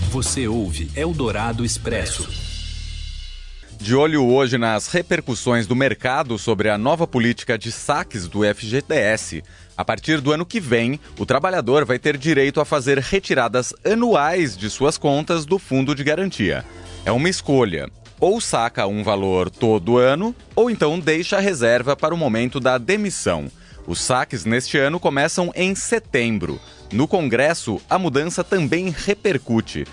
Você 0.09 0.49
ouve 0.49 0.91
Eldorado 0.97 1.63
Expresso. 1.63 2.50
De 3.81 3.95
olho 3.95 4.23
hoje 4.27 4.59
nas 4.59 4.85
repercussões 4.85 5.65
do 5.65 5.75
mercado 5.75 6.37
sobre 6.37 6.69
a 6.69 6.77
nova 6.77 7.07
política 7.07 7.57
de 7.57 7.71
saques 7.71 8.27
do 8.27 8.41
FGTS. 8.43 9.43
A 9.75 9.83
partir 9.83 10.21
do 10.21 10.31
ano 10.31 10.45
que 10.45 10.59
vem, 10.59 10.99
o 11.17 11.25
trabalhador 11.25 11.83
vai 11.83 11.97
ter 11.97 12.15
direito 12.15 12.61
a 12.61 12.65
fazer 12.65 12.99
retiradas 12.99 13.73
anuais 13.83 14.55
de 14.55 14.69
suas 14.69 14.99
contas 14.99 15.47
do 15.47 15.57
fundo 15.57 15.95
de 15.95 16.03
garantia. 16.03 16.63
É 17.03 17.11
uma 17.11 17.27
escolha. 17.27 17.89
Ou 18.19 18.39
saca 18.39 18.85
um 18.85 19.03
valor 19.03 19.49
todo 19.49 19.97
ano, 19.97 20.35
ou 20.55 20.69
então 20.69 20.99
deixa 20.99 21.37
a 21.37 21.41
reserva 21.41 21.95
para 21.95 22.13
o 22.13 22.17
momento 22.17 22.59
da 22.59 22.77
demissão. 22.77 23.49
Os 23.87 23.99
saques 23.99 24.45
neste 24.45 24.77
ano 24.77 24.99
começam 24.99 25.51
em 25.55 25.73
setembro. 25.73 26.61
No 26.93 27.07
Congresso, 27.07 27.81
a 27.89 27.97
mudança 27.97 28.43
também 28.43 28.93
repercute. 28.95 29.87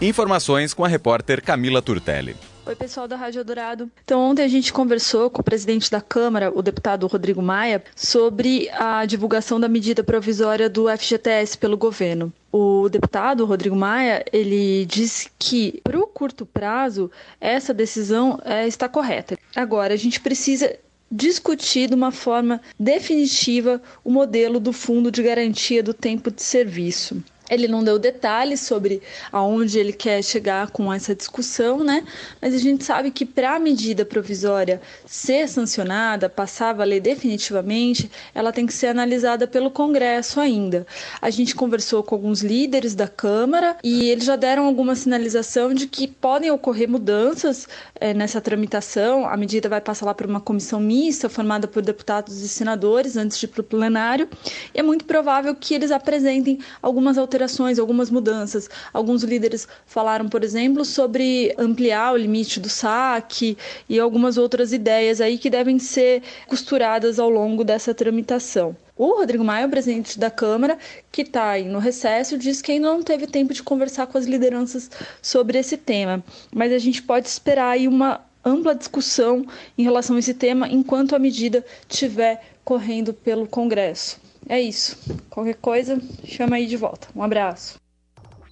Informações 0.00 0.72
com 0.72 0.84
a 0.84 0.88
repórter 0.88 1.42
Camila 1.42 1.82
Turtelli. 1.82 2.36
Oi, 2.64 2.76
pessoal 2.76 3.08
da 3.08 3.16
Rádio 3.16 3.44
Dourado. 3.44 3.90
Então, 4.04 4.20
ontem 4.20 4.44
a 4.44 4.48
gente 4.48 4.72
conversou 4.72 5.28
com 5.28 5.40
o 5.40 5.44
presidente 5.44 5.90
da 5.90 6.00
Câmara, 6.00 6.56
o 6.56 6.62
deputado 6.62 7.08
Rodrigo 7.08 7.42
Maia, 7.42 7.82
sobre 7.96 8.70
a 8.70 9.04
divulgação 9.04 9.58
da 9.58 9.68
medida 9.68 10.04
provisória 10.04 10.70
do 10.70 10.86
FGTS 10.88 11.58
pelo 11.58 11.76
governo. 11.76 12.32
O 12.52 12.88
deputado 12.88 13.44
Rodrigo 13.44 13.74
Maia, 13.74 14.24
ele 14.32 14.86
disse 14.86 15.28
que, 15.40 15.80
para 15.82 15.98
o 15.98 16.06
curto 16.06 16.46
prazo, 16.46 17.10
essa 17.40 17.74
decisão 17.74 18.38
é, 18.44 18.68
está 18.68 18.88
correta. 18.88 19.36
Agora, 19.56 19.92
a 19.92 19.96
gente 19.96 20.20
precisa 20.20 20.72
discutir 21.10 21.88
de 21.88 21.94
uma 21.94 22.12
forma 22.12 22.60
definitiva 22.78 23.82
o 24.04 24.10
modelo 24.10 24.60
do 24.60 24.72
Fundo 24.72 25.10
de 25.10 25.20
Garantia 25.20 25.82
do 25.82 25.92
Tempo 25.92 26.30
de 26.30 26.42
Serviço. 26.42 27.22
Ele 27.52 27.68
não 27.68 27.84
deu 27.84 27.98
detalhes 27.98 28.60
sobre 28.60 29.02
aonde 29.30 29.78
ele 29.78 29.92
quer 29.92 30.22
chegar 30.24 30.70
com 30.70 30.90
essa 30.90 31.14
discussão, 31.14 31.84
né? 31.84 32.02
Mas 32.40 32.54
a 32.54 32.58
gente 32.58 32.82
sabe 32.82 33.10
que 33.10 33.26
para 33.26 33.56
a 33.56 33.58
medida 33.58 34.06
provisória 34.06 34.80
ser 35.06 35.46
sancionada, 35.48 36.30
passar 36.30 36.70
a 36.70 36.72
valer 36.72 37.00
definitivamente, 37.00 38.10
ela 38.34 38.52
tem 38.52 38.64
que 38.64 38.72
ser 38.72 38.86
analisada 38.86 39.46
pelo 39.46 39.70
Congresso 39.70 40.40
ainda. 40.40 40.86
A 41.20 41.28
gente 41.28 41.54
conversou 41.54 42.02
com 42.02 42.14
alguns 42.14 42.40
líderes 42.40 42.94
da 42.94 43.06
Câmara 43.06 43.76
e 43.84 44.08
eles 44.08 44.24
já 44.24 44.36
deram 44.36 44.64
alguma 44.64 44.94
sinalização 44.94 45.74
de 45.74 45.86
que 45.86 46.08
podem 46.08 46.50
ocorrer 46.50 46.88
mudanças 46.88 47.68
é, 48.00 48.14
nessa 48.14 48.40
tramitação. 48.40 49.28
A 49.28 49.36
medida 49.36 49.68
vai 49.68 49.80
passar 49.80 50.06
lá 50.06 50.14
por 50.14 50.26
uma 50.26 50.40
comissão 50.40 50.80
mista 50.80 51.28
formada 51.28 51.68
por 51.68 51.82
deputados 51.82 52.40
e 52.40 52.48
senadores 52.48 53.16
antes 53.16 53.38
de 53.38 53.44
ir 53.44 53.48
para 53.48 53.60
o 53.60 53.64
plenário. 53.64 54.26
E 54.74 54.80
é 54.80 54.82
muito 54.82 55.04
provável 55.04 55.54
que 55.54 55.74
eles 55.74 55.90
apresentem 55.90 56.58
algumas 56.80 57.18
alterações 57.18 57.41
alterações, 57.42 57.78
algumas 57.78 58.10
mudanças. 58.10 58.70
Alguns 58.92 59.22
líderes 59.22 59.66
falaram, 59.86 60.28
por 60.28 60.44
exemplo, 60.44 60.84
sobre 60.84 61.54
ampliar 61.58 62.12
o 62.12 62.16
limite 62.16 62.60
do 62.60 62.68
saque 62.68 63.56
e 63.88 63.98
algumas 63.98 64.38
outras 64.38 64.72
ideias 64.72 65.20
aí 65.20 65.36
que 65.38 65.50
devem 65.50 65.78
ser 65.78 66.22
costuradas 66.46 67.18
ao 67.18 67.28
longo 67.28 67.64
dessa 67.64 67.92
tramitação. 67.92 68.76
O 68.96 69.18
Rodrigo 69.18 69.42
Maia, 69.42 69.66
o 69.66 69.70
presidente 69.70 70.18
da 70.18 70.30
Câmara, 70.30 70.78
que 71.10 71.22
está 71.22 71.58
no 71.58 71.78
recesso, 71.78 72.38
diz 72.38 72.62
que 72.62 72.72
ainda 72.72 72.88
não 72.88 73.02
teve 73.02 73.26
tempo 73.26 73.52
de 73.52 73.62
conversar 73.62 74.06
com 74.06 74.16
as 74.16 74.26
lideranças 74.26 74.90
sobre 75.20 75.58
esse 75.58 75.76
tema. 75.76 76.22
Mas 76.54 76.72
a 76.72 76.78
gente 76.78 77.02
pode 77.02 77.26
esperar 77.26 77.70
aí 77.70 77.88
uma 77.88 78.20
ampla 78.44 78.74
discussão 78.74 79.44
em 79.76 79.82
relação 79.82 80.16
a 80.16 80.18
esse 80.18 80.34
tema 80.34 80.68
enquanto 80.68 81.16
a 81.16 81.18
medida 81.18 81.64
estiver 81.88 82.42
correndo 82.64 83.12
pelo 83.12 83.46
Congresso. 83.46 84.21
É 84.52 84.60
isso. 84.60 84.98
Qualquer 85.30 85.54
coisa, 85.54 85.98
chama 86.26 86.56
aí 86.56 86.66
de 86.66 86.76
volta. 86.76 87.08
Um 87.16 87.22
abraço. 87.22 87.80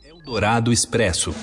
Eldorado 0.02 0.72
Expresso. 0.72 1.34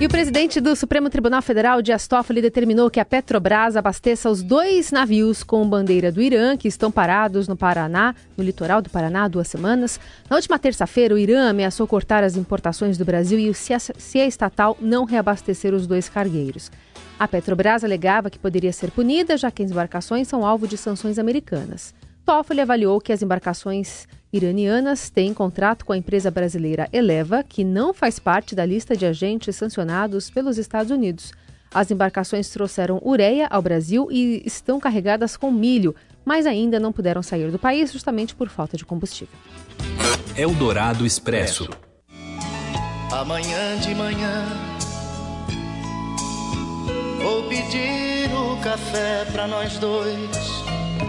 E 0.00 0.06
o 0.06 0.08
presidente 0.08 0.58
do 0.58 0.74
Supremo 0.74 1.10
Tribunal 1.10 1.42
Federal, 1.42 1.82
Dias 1.82 2.08
Toffoli, 2.08 2.40
determinou 2.40 2.88
que 2.88 2.98
a 2.98 3.04
Petrobras 3.04 3.76
abasteça 3.76 4.30
os 4.30 4.42
dois 4.42 4.90
navios 4.90 5.42
com 5.42 5.68
bandeira 5.68 6.10
do 6.10 6.22
Irã, 6.22 6.56
que 6.56 6.68
estão 6.68 6.90
parados 6.90 7.46
no 7.46 7.56
Paraná, 7.56 8.14
no 8.38 8.42
litoral 8.44 8.80
do 8.80 8.88
Paraná, 8.88 9.24
há 9.24 9.28
duas 9.28 9.48
semanas. 9.48 10.00
Na 10.30 10.36
última 10.36 10.58
terça-feira, 10.58 11.14
o 11.14 11.18
Irã 11.18 11.50
ameaçou 11.50 11.86
cortar 11.86 12.24
as 12.24 12.36
importações 12.36 12.96
do 12.96 13.04
Brasil 13.04 13.38
e 13.38 13.52
se 13.52 13.74
a, 13.74 13.78
se 13.78 14.18
a 14.18 14.26
estatal 14.26 14.78
não 14.80 15.04
reabastecer 15.04 15.74
os 15.74 15.86
dois 15.86 16.08
cargueiros. 16.08 16.70
A 17.18 17.26
Petrobras 17.26 17.82
alegava 17.82 18.30
que 18.30 18.38
poderia 18.38 18.72
ser 18.72 18.92
punida, 18.92 19.36
já 19.36 19.50
que 19.50 19.62
as 19.62 19.70
embarcações 19.70 20.28
são 20.28 20.46
alvo 20.46 20.68
de 20.68 20.76
sanções 20.76 21.18
americanas. 21.18 21.92
Toffoli 22.24 22.60
avaliou 22.60 23.00
que 23.00 23.12
as 23.12 23.22
embarcações 23.22 24.06
iranianas 24.32 25.10
têm 25.10 25.34
contrato 25.34 25.84
com 25.84 25.92
a 25.92 25.96
empresa 25.96 26.30
brasileira 26.30 26.88
Eleva, 26.92 27.42
que 27.42 27.64
não 27.64 27.92
faz 27.92 28.18
parte 28.18 28.54
da 28.54 28.64
lista 28.64 28.94
de 28.94 29.04
agentes 29.04 29.56
sancionados 29.56 30.30
pelos 30.30 30.58
Estados 30.58 30.92
Unidos. 30.92 31.32
As 31.74 31.90
embarcações 31.90 32.48
trouxeram 32.50 33.00
ureia 33.04 33.48
ao 33.48 33.60
Brasil 33.60 34.08
e 34.10 34.42
estão 34.46 34.78
carregadas 34.78 35.36
com 35.36 35.50
milho, 35.50 35.94
mas 36.24 36.46
ainda 36.46 36.78
não 36.78 36.92
puderam 36.92 37.22
sair 37.22 37.50
do 37.50 37.58
país 37.58 37.92
justamente 37.92 38.34
por 38.34 38.48
falta 38.48 38.76
de 38.76 38.84
combustível. 38.84 39.34
Eldorado 40.36 41.04
Expresso. 41.04 41.68
Amanhã 43.10 43.76
de 43.80 43.94
manhã 43.94 44.44
Vou 47.28 47.42
pedir 47.42 48.30
o 48.32 48.56
café 48.62 49.26
para 49.30 49.46
nós 49.46 49.76
dois. 49.76 50.18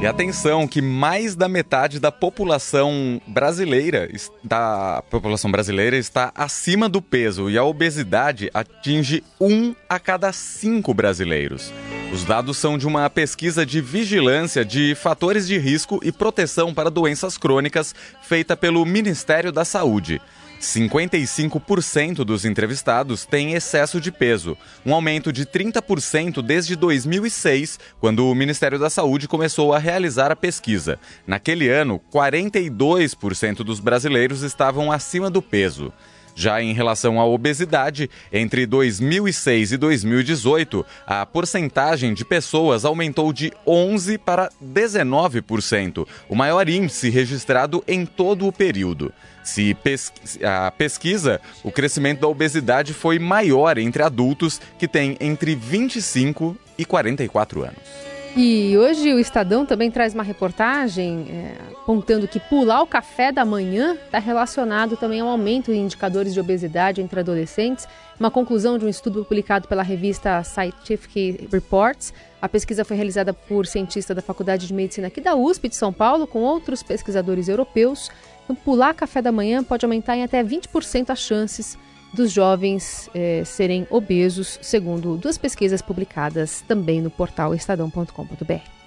E 0.02 0.06
atenção 0.06 0.68
que 0.68 0.82
mais 0.82 1.34
da 1.34 1.48
metade 1.48 1.98
da 1.98 2.12
população 2.12 3.22
brasileira, 3.26 4.10
da 4.44 5.02
população 5.10 5.50
brasileira 5.50 5.96
está 5.96 6.34
acima 6.36 6.90
do 6.90 7.02
peso 7.02 7.50
e 7.50 7.58
a 7.58 7.64
obesidade 7.64 8.52
atinge 8.54 9.24
um 9.40 9.74
a 9.88 9.98
cada 9.98 10.34
cinco 10.34 10.94
brasileiros. 10.94 11.72
Os 12.12 12.26
dados 12.26 12.58
são 12.58 12.78
de 12.78 12.86
uma 12.86 13.10
pesquisa 13.10 13.66
de 13.66 13.80
vigilância 13.80 14.66
de 14.66 14.96
fatores 14.96 15.48
de 15.48 15.58
risco 15.58 16.02
e 16.04 16.12
proteção 16.12 16.74
para 16.74 16.92
doenças 16.92 17.38
crônicas 17.38 17.96
feita 18.24 18.58
pelo 18.58 18.86
Ministério 18.86 19.54
da 19.54 19.64
Saúde. 19.64 20.22
55% 20.60 22.26
dos 22.26 22.44
entrevistados 22.44 23.26
têm 23.26 23.54
excesso 23.54 24.00
de 24.00 24.12
peso, 24.12 24.58
um 24.86 24.94
aumento 24.94 25.32
de 25.32 25.46
30% 25.46 26.42
desde 26.42 26.76
2006, 26.76 27.80
quando 28.00 28.30
o 28.30 28.36
Ministério 28.36 28.78
da 28.78 28.90
Saúde 28.90 29.28
começou 29.28 29.74
a 29.74 29.80
realizar 29.80 30.32
a 30.32 30.36
pesquisa. 30.36 31.00
Naquele 31.26 31.70
ano, 31.70 32.02
42% 32.14 33.58
dos 33.58 33.80
brasileiros 33.80 34.42
estavam 34.42 34.92
acima 34.92 35.30
do 35.30 35.42
peso. 35.42 35.94
Já 36.36 36.62
em 36.62 36.72
relação 36.72 37.20
à 37.20 37.26
obesidade, 37.26 38.10
entre 38.32 38.66
2006 38.66 39.74
e 39.74 39.78
2018, 39.78 40.86
a 41.06 41.26
porcentagem 41.26 42.14
de 42.14 42.24
pessoas 42.24 42.86
aumentou 42.86 43.34
de 43.34 43.52
11 43.68 44.18
para 44.18 44.50
19%, 44.64 46.08
o 46.30 46.36
maior 46.36 46.70
índice 46.70 47.10
registrado 47.10 47.84
em 47.86 48.06
todo 48.06 48.48
o 48.48 48.54
período. 48.54 49.12
Se 49.50 49.74
pes 49.74 50.14
a 50.44 50.70
pesquisa, 50.70 51.42
o 51.64 51.72
crescimento 51.72 52.20
da 52.20 52.28
obesidade 52.28 52.94
foi 52.94 53.18
maior 53.18 53.80
entre 53.80 54.04
adultos 54.04 54.62
que 54.78 54.88
têm 54.88 55.18
entre 55.20 55.56
25 55.56 56.56
e 56.78 56.86
44 56.86 57.64
anos. 57.64 58.19
E 58.36 58.78
hoje 58.78 59.14
o 59.14 59.20
Estadão 59.20 59.66
também 59.66 59.90
traz 59.90 60.14
uma 60.14 60.24
reportagem 60.24 61.28
é, 61.30 61.56
apontando 61.72 62.28
que 62.28 62.40
pular 62.40 62.82
o 62.82 62.88
café 62.88 63.32
da 63.32 63.44
manhã 63.44 63.96
está 64.06 64.20
relacionado 64.20 64.96
também 64.96 65.20
ao 65.20 65.28
aumento 65.28 65.72
em 65.72 65.84
indicadores 65.84 66.34
de 66.34 66.40
obesidade 66.40 67.02
entre 67.02 67.20
adolescentes. 67.20 67.88
Uma 68.20 68.30
conclusão 68.30 68.78
de 68.78 68.86
um 68.86 68.90
estudo 68.90 69.24
publicado 69.24 69.68
pela 69.68 69.82
revista 69.82 70.44
Scientific 70.44 71.50
Reports. 71.52 72.14
A 72.42 72.48
pesquisa 72.48 72.86
foi 72.86 72.96
realizada 72.96 73.34
por 73.34 73.66
cientistas 73.66 74.16
da 74.16 74.22
Faculdade 74.22 74.68
de 74.68 74.74
Medicina 74.74 75.08
aqui 75.08 75.20
da 75.20 75.36
USP 75.36 75.68
de 75.68 75.76
São 75.76 75.92
Paulo, 75.92 76.28
com 76.28 76.40
outros 76.40 76.84
pesquisadores 76.84 77.50
europeus. 77.50 78.12
Então, 78.44 78.56
pular 78.56 78.94
café 78.94 79.22
da 79.22 79.32
manhã 79.32 79.64
pode 79.64 79.86
aumentar 79.86 80.16
em 80.16 80.24
até 80.24 80.44
20% 80.44 81.10
as 81.10 81.20
chances 81.20 81.78
dos 82.14 82.32
jovens 82.32 83.10
eh, 83.14 83.44
serem 83.46 83.88
obesos, 83.90 84.60
segundo 84.62 85.18
duas 85.18 85.38
pesquisas 85.38 85.82
publicadas 85.82 86.64
também 86.68 87.02
no 87.02 87.10
portal 87.10 87.54
estadão.com.br. 87.54 88.80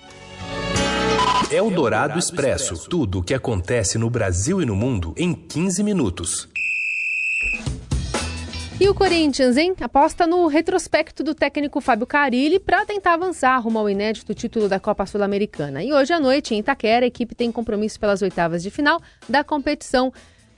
É 1.51 1.61
o 1.61 1.71
Dourado 1.71 2.19
Expresso. 2.19 2.89
Tudo 2.89 3.19
o 3.19 3.23
que 3.23 3.35
acontece 3.35 3.99
no 3.99 4.09
Brasil 4.09 4.63
e 4.63 4.67
no 4.67 4.75
mundo 4.75 5.15
em 5.19 5.35
15 5.35 5.83
minutos. 5.83 6.49
E 8.81 8.89
o 8.89 8.95
Corinthians, 8.95 9.57
hein? 9.57 9.75
Aposta 9.81 10.27
no 10.27 10.47
retrospecto 10.49 11.23
do 11.23 11.35
técnico 11.35 11.81
Fábio 11.81 12.07
Carilli 12.07 12.59
para 12.59 12.85
tentar 12.85 13.15
avançar 13.15 13.57
rumo 13.59 13.79
ao 13.79 13.89
inédito 13.89 14.35
título 14.35 14.69
da 14.69 14.81
Copa 14.81 15.07
Sul-Americana. 15.07 15.85
E 15.85 15.93
hoje 15.93 16.13
à 16.13 16.19
noite, 16.19 16.55
em 16.55 16.59
Itaquera, 16.59 17.05
a 17.05 17.07
equipe 17.07 17.35
tem 17.35 17.53
compromisso 17.53 18.01
pelas 18.01 18.23
oitavas 18.23 18.63
de 18.63 18.71
final 18.71 19.01
da 19.29 19.45
competição. 19.45 20.13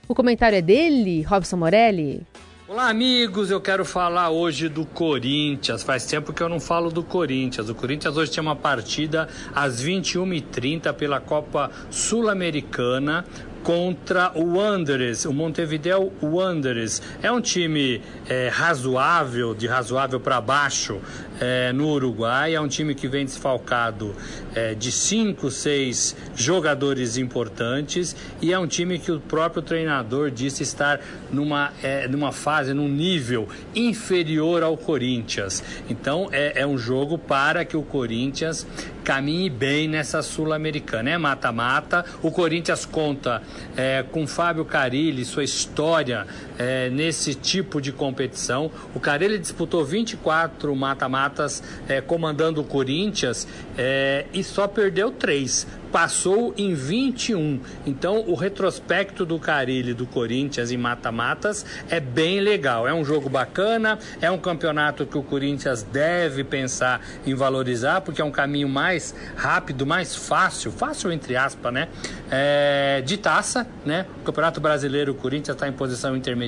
O 0.07 0.15
comentário 0.15 0.57
é 0.57 0.61
dele, 0.61 1.21
Robson 1.21 1.57
Morelli. 1.57 2.25
Olá, 2.67 2.89
amigos. 2.89 3.51
Eu 3.51 3.61
quero 3.61 3.85
falar 3.85 4.31
hoje 4.31 4.67
do 4.67 4.87
Corinthians. 4.87 5.83
Faz 5.83 6.03
tempo 6.07 6.33
que 6.33 6.41
eu 6.41 6.49
não 6.49 6.59
falo 6.59 6.89
do 6.89 7.03
Corinthians. 7.03 7.69
O 7.69 7.75
Corinthians 7.75 8.17
hoje 8.17 8.31
tem 8.31 8.41
uma 8.41 8.55
partida 8.55 9.29
às 9.53 9.83
21h30 9.83 10.91
pela 10.93 11.19
Copa 11.19 11.69
Sul-Americana 11.91 13.23
contra 13.65 14.31
o 14.35 14.57
Wanderers, 14.57 15.25
o 15.25 15.33
Montevideo 15.33 16.13
Wanderers. 16.21 17.01
É 17.23 17.31
um 17.31 17.41
time 17.41 17.99
é, 18.29 18.47
razoável, 18.47 19.55
de 19.55 19.65
razoável 19.65 20.19
para 20.19 20.39
baixo 20.39 21.01
é, 21.41 21.73
no 21.73 21.89
Uruguai. 21.89 22.53
É 22.53 22.61
um 22.61 22.67
time 22.67 22.93
que 22.93 23.07
vem 23.07 23.25
desfalcado 23.25 24.15
é, 24.53 24.75
de 24.75 24.91
cinco, 24.91 25.49
seis 25.49 26.15
jogadores 26.35 27.17
importantes 27.17 28.15
e 28.39 28.53
é 28.53 28.59
um 28.59 28.67
time 28.67 28.99
que 28.99 29.11
o 29.11 29.19
próprio 29.19 29.63
treinador 29.63 30.29
disse 30.29 30.61
estar 30.61 31.01
numa, 31.31 31.73
é, 31.81 32.07
numa 32.07 32.31
fase, 32.31 32.71
num 32.71 32.87
nível 32.87 33.49
inferior 33.73 34.61
ao 34.61 34.77
Corinthians. 34.77 35.63
Então 35.89 36.29
é, 36.31 36.61
é 36.61 36.67
um 36.67 36.77
jogo 36.77 37.17
para 37.17 37.65
que 37.65 37.75
o 37.75 37.81
Corinthians 37.81 38.67
caminhe 39.05 39.51
bem 39.51 39.87
nessa 39.87 40.23
Sul-Americana. 40.23 41.11
É 41.11 41.17
mata-mata. 41.17 42.03
O 42.23 42.31
Corinthians 42.31 42.85
conta 42.85 43.41
é, 43.77 44.03
com 44.11 44.25
Fábio 44.25 44.65
Carilli, 44.65 45.23
sua 45.23 45.43
história 45.43 46.25
é, 46.57 46.89
nesse 46.89 47.33
tipo 47.33 47.81
de 47.81 47.91
competição. 47.91 48.71
O 48.93 48.99
Carilli 48.99 49.37
disputou 49.37 49.83
24 49.83 50.75
mata-matas 50.75 51.61
é, 51.87 52.01
comandando 52.01 52.61
o 52.61 52.63
Corinthians 52.63 53.47
é, 53.77 54.25
e 54.33 54.43
só 54.43 54.67
perdeu 54.67 55.11
três 55.11 55.67
passou 55.95 56.53
em 56.57 56.73
21. 56.73 57.61
Então, 57.85 58.25
o 58.27 58.35
retrospecto 58.35 59.25
do 59.25 59.39
Carilli 59.39 59.93
do 59.93 60.05
Corinthians 60.05 60.69
em 60.69 60.75
mata-matas 60.75 61.65
é 61.89 62.01
bem 62.01 62.41
legal. 62.41 62.85
É 62.85 62.93
um 62.93 63.05
jogo 63.05 63.29
bacana, 63.29 63.97
é 64.19 64.29
um 64.29 64.37
campeonato 64.37 65.05
que 65.05 65.17
o 65.17 65.23
Corinthians 65.23 65.83
deve 65.83 66.43
pensar 66.43 66.99
em 67.25 67.33
valorizar, 67.33 68.01
porque 68.01 68.21
é 68.21 68.25
um 68.25 68.31
caminho 68.31 68.67
mais 68.67 69.15
rápido, 69.37 69.85
mais 69.85 70.13
fácil, 70.13 70.69
fácil 70.69 71.13
entre 71.13 71.37
aspas, 71.37 71.71
né? 71.71 71.87
É, 72.29 73.01
de 73.05 73.15
taça, 73.15 73.65
né? 73.85 74.05
O 74.19 74.25
Campeonato 74.25 74.59
Brasileiro, 74.59 75.13
o 75.13 75.15
Corinthians 75.15 75.55
está 75.55 75.65
em 75.65 75.71
posição 75.71 76.13
intermediária, 76.13 76.44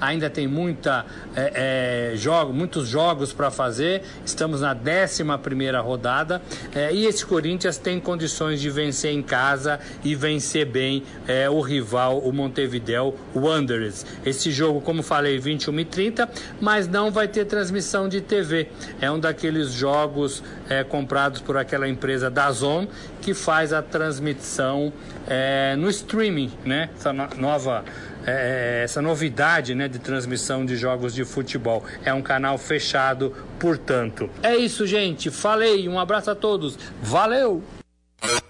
ainda 0.00 0.28
tem 0.28 0.46
muita, 0.46 1.04
é, 1.34 2.12
é, 2.12 2.16
jogo, 2.16 2.52
muitos 2.52 2.88
jogos 2.88 3.32
para 3.32 3.50
fazer. 3.50 4.02
Estamos 4.24 4.60
na 4.60 4.74
11 4.74 5.24
primeira 5.42 5.80
rodada 5.80 6.42
é, 6.74 6.92
e 6.92 7.06
esse 7.06 7.24
Corinthians 7.24 7.78
tem 7.78 8.00
condições 8.00 8.60
de 8.60 8.70
vencer 8.70 9.12
em 9.12 9.22
casa 9.22 9.80
e 10.04 10.14
vencer 10.14 10.66
bem 10.66 11.02
é, 11.26 11.48
o 11.48 11.60
rival, 11.60 12.18
o 12.18 12.32
Montevideo 12.32 13.14
Wanderers. 13.34 14.04
Esse 14.24 14.50
jogo, 14.50 14.80
como 14.80 15.02
falei, 15.02 15.38
21 15.38 15.80
e 15.80 15.84
30, 15.84 16.30
mas 16.60 16.88
não 16.88 17.10
vai 17.10 17.28
ter 17.28 17.44
transmissão 17.44 18.08
de 18.08 18.20
TV. 18.20 18.68
É 19.00 19.10
um 19.10 19.18
daqueles 19.18 19.72
jogos 19.72 20.42
é, 20.68 20.84
comprados 20.84 21.40
por 21.40 21.56
aquela 21.56 21.88
empresa 21.88 22.30
da 22.30 22.50
Zone 22.50 22.88
que 23.20 23.34
faz 23.34 23.72
a 23.72 23.82
transmissão 23.82 24.92
é, 25.26 25.76
no 25.76 25.88
streaming, 25.90 26.50
né? 26.64 26.90
Essa 26.96 27.12
no 27.12 27.28
nova 27.36 27.84
é, 28.26 28.82
essa 28.84 29.00
novidade 29.00 29.74
né, 29.74 29.88
de 29.88 29.98
transmissão 29.98 30.64
de 30.64 30.76
jogos 30.76 31.14
de 31.14 31.24
futebol. 31.24 31.84
É 32.04 32.12
um 32.12 32.22
canal 32.22 32.58
fechado, 32.58 33.34
portanto. 33.58 34.28
É 34.42 34.56
isso, 34.56 34.86
gente. 34.86 35.30
Falei. 35.30 35.88
Um 35.88 35.98
abraço 35.98 36.30
a 36.30 36.34
todos. 36.34 36.78
Valeu! 37.02 37.62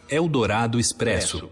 Eldorado 0.09 0.79
Expresso. 0.79 1.51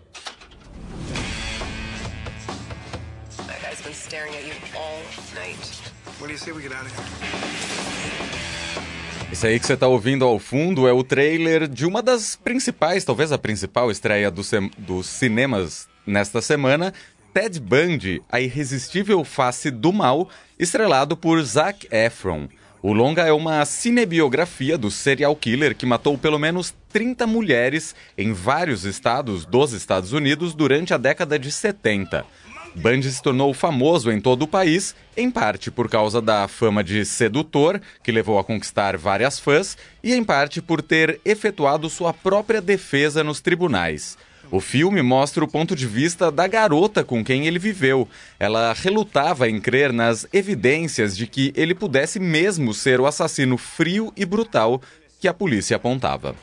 Isso 9.31 9.47
aí 9.47 9.61
que 9.61 9.67
você 9.67 9.75
está 9.75 9.87
ouvindo 9.87 10.25
ao 10.25 10.39
fundo 10.39 10.89
é 10.89 10.93
o 10.93 11.05
trailer 11.05 11.69
de 11.69 11.87
uma 11.87 12.03
das 12.03 12.35
principais, 12.35 13.05
talvez 13.05 13.31
a 13.31 13.39
principal 13.39 13.91
estreia 13.91 14.31
do 14.31 14.43
dos 14.79 15.07
cinemas 15.07 15.89
nesta 16.07 16.41
semana, 16.41 16.93
Ted 17.41 17.61
Bundy, 17.61 18.21
A 18.29 18.41
Irresistível 18.41 19.23
Face 19.23 19.71
do 19.71 19.93
Mal, 19.93 20.29
estrelado 20.59 21.17
por 21.17 21.41
Zac 21.41 21.87
Efron. 21.89 22.49
O 22.83 22.93
longa 22.93 23.25
é 23.29 23.33
uma 23.33 23.65
cinebiografia 23.65 24.77
do 24.77 24.91
serial 24.91 25.37
killer 25.37 25.77
que 25.77 25.87
matou 25.87 26.19
pelo 26.19 26.37
menos 26.37 26.75
30 26.89 27.29
mulheres 27.29 27.95
em 28.19 28.33
vários 28.33 28.85
estados 28.85 29.47
dos 29.47 29.73
Estados 29.73 30.13
Unidos 30.13 30.53
durante 30.53 30.93
a 30.93 30.97
década 30.97 31.39
de 31.39 31.53
70. 31.53 32.27
Bundy 32.75 33.09
se 33.09 33.23
tornou 33.23 33.55
famoso 33.55 34.11
em 34.11 34.21
todo 34.21 34.43
o 34.43 34.49
país, 34.49 34.97
em 35.17 35.31
parte 35.31 35.71
por 35.71 35.89
causa 35.89 36.21
da 36.21 36.49
fama 36.49 36.83
de 36.83 37.05
sedutor, 37.05 37.81
que 38.03 38.11
levou 38.11 38.41
a 38.41 38.45
conquistar 38.45 38.97
várias 38.97 39.39
fãs, 39.39 39.79
e 40.03 40.13
em 40.13 40.25
parte 40.25 40.61
por 40.61 40.83
ter 40.83 41.21
efetuado 41.25 41.89
sua 41.89 42.13
própria 42.13 42.61
defesa 42.61 43.23
nos 43.23 43.41
tribunais. 43.41 44.19
O 44.51 44.61
filme 44.61 45.03
mostra 45.03 45.45
o 45.45 45.49
ponto 45.49 45.77
de 45.77 45.87
vista 45.87 46.31
da 46.31 46.47
garota 46.47 47.05
com 47.05 47.23
quem 47.23 47.47
ele 47.47 47.59
viveu. 47.59 48.09
Ela 48.39 48.73
relutava 48.73 49.49
em 49.49 49.61
crer 49.61 49.93
nas 49.93 50.27
evidências 50.33 51.17
de 51.17 51.27
que 51.27 51.53
ele 51.55 51.75
pudesse 51.75 52.19
mesmo 52.19 52.73
ser 52.73 52.99
o 53.01 53.07
assassino 53.07 53.59
frio 53.59 54.13
e 54.17 54.25
brutal 54.25 54.81
que 55.21 55.29
a 55.29 55.35
polícia 55.35 55.77
apontava. 55.77 56.35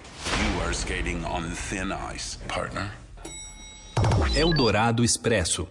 Eldorado 4.36 5.04
Expresso. 5.04 5.68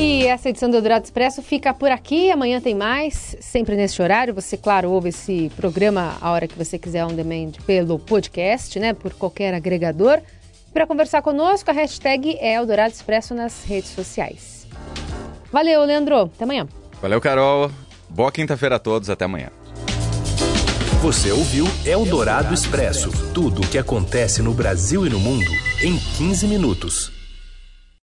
E 0.00 0.26
essa 0.26 0.48
edição 0.48 0.70
do 0.70 0.76
Eldorado 0.76 1.04
Expresso 1.04 1.42
fica 1.42 1.74
por 1.74 1.90
aqui. 1.90 2.30
Amanhã 2.30 2.60
tem 2.60 2.72
mais, 2.72 3.36
sempre 3.40 3.74
nesse 3.74 4.00
horário. 4.00 4.32
Você, 4.32 4.56
claro, 4.56 4.92
ouve 4.92 5.08
esse 5.08 5.50
programa 5.56 6.16
a 6.20 6.30
hora 6.30 6.46
que 6.46 6.56
você 6.56 6.78
quiser 6.78 7.04
on 7.04 7.08
demand 7.08 7.54
pelo 7.66 7.98
podcast, 7.98 8.78
né? 8.78 8.92
Por 8.94 9.12
qualquer 9.14 9.52
agregador. 9.54 10.20
Para 10.72 10.86
conversar 10.86 11.20
conosco, 11.20 11.68
a 11.72 11.74
hashtag 11.74 12.36
é 12.38 12.54
Eldorado 12.54 12.92
Expresso 12.92 13.34
nas 13.34 13.64
redes 13.64 13.90
sociais. 13.90 14.68
Valeu, 15.50 15.82
Leandro. 15.82 16.30
Até 16.32 16.44
amanhã. 16.44 16.68
Valeu, 17.02 17.20
Carol. 17.20 17.68
Boa 18.08 18.30
quinta-feira 18.30 18.76
a 18.76 18.78
todos. 18.78 19.10
Até 19.10 19.24
amanhã. 19.24 19.48
Você 21.02 21.32
ouviu 21.32 21.66
Eldorado 21.84 22.54
Expresso 22.54 23.10
tudo 23.34 23.62
o 23.62 23.66
que 23.66 23.78
acontece 23.78 24.42
no 24.42 24.54
Brasil 24.54 25.04
e 25.04 25.10
no 25.10 25.18
mundo 25.18 25.50
em 25.82 25.98
15 26.16 26.46
minutos. 26.46 27.17